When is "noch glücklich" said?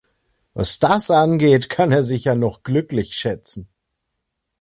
2.33-3.13